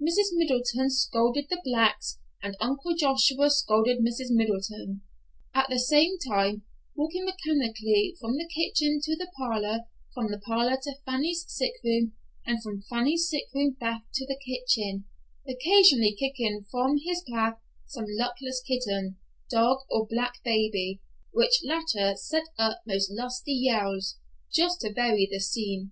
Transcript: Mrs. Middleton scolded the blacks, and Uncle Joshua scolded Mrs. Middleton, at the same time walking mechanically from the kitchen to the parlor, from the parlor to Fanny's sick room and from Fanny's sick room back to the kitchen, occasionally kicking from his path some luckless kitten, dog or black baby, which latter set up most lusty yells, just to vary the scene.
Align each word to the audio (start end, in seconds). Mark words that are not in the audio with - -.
Mrs. 0.00 0.28
Middleton 0.34 0.88
scolded 0.88 1.48
the 1.50 1.60
blacks, 1.64 2.20
and 2.40 2.56
Uncle 2.60 2.94
Joshua 2.94 3.50
scolded 3.50 3.98
Mrs. 4.04 4.30
Middleton, 4.30 5.02
at 5.52 5.68
the 5.68 5.80
same 5.80 6.16
time 6.20 6.62
walking 6.94 7.24
mechanically 7.24 8.14
from 8.20 8.36
the 8.36 8.46
kitchen 8.46 9.00
to 9.02 9.16
the 9.16 9.32
parlor, 9.36 9.80
from 10.14 10.30
the 10.30 10.38
parlor 10.38 10.78
to 10.80 10.94
Fanny's 11.04 11.44
sick 11.48 11.72
room 11.82 12.12
and 12.46 12.62
from 12.62 12.82
Fanny's 12.82 13.28
sick 13.28 13.46
room 13.52 13.72
back 13.80 14.04
to 14.14 14.24
the 14.24 14.38
kitchen, 14.38 15.06
occasionally 15.48 16.14
kicking 16.16 16.64
from 16.70 16.98
his 16.98 17.24
path 17.28 17.58
some 17.84 18.06
luckless 18.10 18.60
kitten, 18.62 19.16
dog 19.50 19.78
or 19.90 20.06
black 20.08 20.40
baby, 20.44 21.02
which 21.32 21.64
latter 21.64 22.14
set 22.14 22.44
up 22.60 22.80
most 22.86 23.10
lusty 23.10 23.52
yells, 23.54 24.18
just 24.52 24.82
to 24.82 24.92
vary 24.92 25.28
the 25.28 25.40
scene. 25.40 25.90